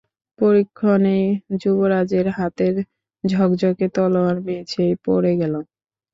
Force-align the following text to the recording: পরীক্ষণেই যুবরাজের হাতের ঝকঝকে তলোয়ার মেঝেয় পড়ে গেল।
পরীক্ষণেই 0.39 1.25
যুবরাজের 1.61 2.27
হাতের 2.37 2.75
ঝকঝকে 3.23 3.85
তলোয়ার 3.95 4.37
মেঝেয় 4.45 4.93
পড়ে 5.05 5.31
গেল। 5.41 5.53